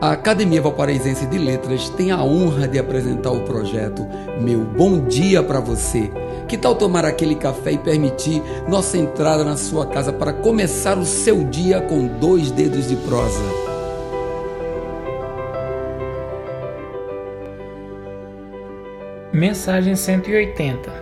A 0.00 0.12
Academia 0.12 0.62
Valparaísense 0.62 1.26
de 1.26 1.36
Letras 1.36 1.88
tem 1.90 2.12
a 2.12 2.22
honra 2.22 2.68
de 2.68 2.78
apresentar 2.78 3.32
o 3.32 3.40
projeto 3.40 4.06
Meu 4.40 4.60
Bom 4.60 5.00
Dia 5.00 5.42
para 5.42 5.58
Você. 5.58 6.08
Que 6.46 6.56
tal 6.56 6.76
tomar 6.76 7.04
aquele 7.04 7.34
café 7.34 7.72
e 7.72 7.78
permitir 7.78 8.40
nossa 8.68 8.96
entrada 8.96 9.42
na 9.42 9.56
sua 9.56 9.86
casa 9.86 10.12
para 10.12 10.32
começar 10.32 10.96
o 10.96 11.04
seu 11.04 11.42
dia 11.42 11.80
com 11.80 12.06
dois 12.06 12.52
dedos 12.52 12.88
de 12.88 12.94
prosa? 12.94 13.42
Mensagem 19.32 19.96
180 19.96 20.92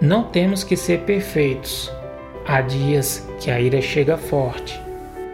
Não 0.00 0.22
temos 0.22 0.64
que 0.64 0.74
ser 0.74 1.00
perfeitos. 1.00 1.92
Há 2.46 2.62
dias 2.62 3.28
que 3.38 3.50
a 3.50 3.60
ira 3.60 3.82
chega 3.82 4.16
forte. 4.16 4.80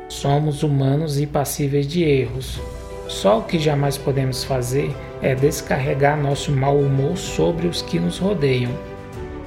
Somos 0.09 0.65
humanos 0.65 1.21
e 1.21 1.29
passíveis 1.29 1.87
de 1.87 2.03
erros. 2.03 2.61
Só 3.09 3.39
o 3.39 3.43
que 3.43 3.59
jamais 3.59 3.97
podemos 3.99 4.45
fazer 4.45 4.95
é 5.21 5.35
descarregar 5.35 6.21
nosso 6.21 6.53
mau 6.53 6.79
humor 6.79 7.17
sobre 7.17 7.67
os 7.67 7.83
que 7.83 7.99
nos 7.99 8.19
rodeiam. 8.19 8.73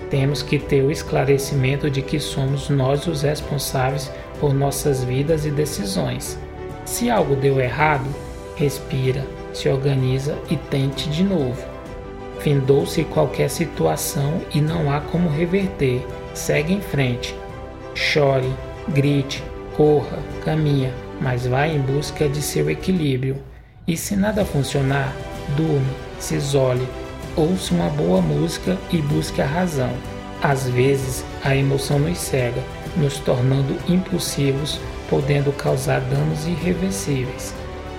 Temos 0.10 0.42
que 0.42 0.60
ter 0.60 0.84
o 0.84 0.92
esclarecimento 0.92 1.90
de 1.90 2.02
que 2.02 2.20
somos 2.20 2.70
nós 2.70 3.08
os 3.08 3.24
responsáveis 3.24 4.12
por 4.40 4.54
nossas 4.54 5.04
vidas 5.04 5.46
e 5.46 5.52
decisões. 5.52 6.38
Se 6.86 7.10
algo 7.10 7.36
deu 7.36 7.60
errado, 7.60 8.06
respira, 8.56 9.26
se 9.54 9.68
organiza 9.68 10.38
e 10.50 10.56
tente 10.56 11.10
de 11.10 11.24
novo. 11.24 11.62
Findou-se 12.40 13.04
qualquer 13.06 13.50
situação 13.50 14.42
e 14.54 14.62
não 14.62 14.92
há 14.92 15.02
como 15.02 15.30
reverter. 15.30 16.06
Segue 16.34 16.74
em 16.74 16.82
frente. 16.82 17.36
Chore, 17.96 18.54
grite, 18.90 19.44
corra, 19.76 20.20
caminha, 20.44 20.94
mas 21.22 21.46
vá 21.48 21.68
em 21.68 21.80
busca 21.80 22.28
de 22.28 22.42
seu 22.42 22.70
equilíbrio. 22.70 23.38
E 23.88 23.96
se 23.96 24.16
nada 24.16 24.44
funcionar, 24.44 25.14
durma, 25.56 25.94
se 26.20 26.36
isole, 26.36 26.88
ouça 27.36 27.74
uma 27.74 27.90
boa 27.90 28.22
música 28.22 28.78
e 28.92 28.98
busque 28.98 29.42
a 29.42 29.46
razão. 29.46 29.92
Às 30.42 30.68
vezes, 30.68 31.24
a 31.44 31.56
emoção 31.56 32.00
nos 32.00 32.18
cega, 32.18 32.62
nos 32.98 33.18
tornando 33.20 33.78
impulsivos, 33.88 34.80
podendo 35.10 35.52
causar 35.52 36.02
danos 36.02 36.46
irreversíveis. 36.46 37.54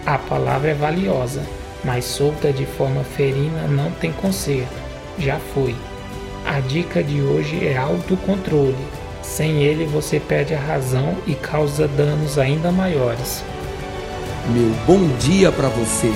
A 0.05 0.19
palavra 0.19 0.70
é 0.70 0.75
valiosa, 0.75 1.42
mas 1.84 2.05
solta 2.05 2.53
de 2.53 2.67
forma 2.67 3.03
ferina 3.03 3.67
não 3.69 3.91
tem 3.92 4.12
conserto. 4.12 4.87
Já 5.19 5.39
foi. 5.39 5.75
A 6.44 6.61
dica 6.61 7.03
de 7.03 7.20
hoje 7.20 7.67
é 7.67 7.77
autocontrole. 7.77 8.77
Sem 9.27 9.62
ele, 9.62 9.84
você 9.84 10.19
perde 10.19 10.55
a 10.55 10.58
razão 10.58 11.16
e 11.27 11.34
causa 11.34 11.86
danos 11.88 12.38
ainda 12.38 12.70
maiores. 12.70 13.44
Meu 14.48 14.70
bom 14.86 15.06
dia 15.19 15.50
para 15.52 15.69
você. 15.69 16.10